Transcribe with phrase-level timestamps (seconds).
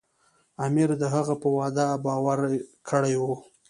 [0.65, 2.39] امیر د هغه په وعده باور
[2.89, 3.23] کړی و.